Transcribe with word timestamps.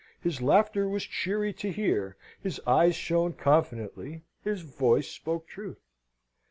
His 0.19 0.41
laughter 0.41 0.89
was 0.89 1.03
cheery 1.03 1.53
to 1.53 1.71
hear: 1.71 2.17
his 2.41 2.59
eyes 2.65 2.95
shone 2.95 3.33
confidently: 3.33 4.23
his 4.43 4.61
voice 4.61 5.07
spoke 5.11 5.45
truth. 5.47 5.83